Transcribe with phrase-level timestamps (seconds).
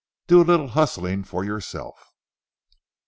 [0.25, 2.11] Do a little hustling for yourself."